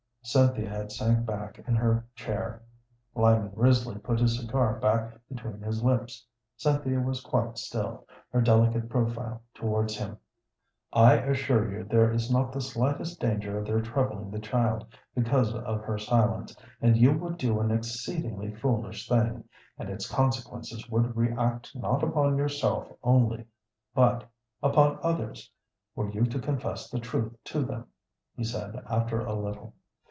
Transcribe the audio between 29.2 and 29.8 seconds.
a little.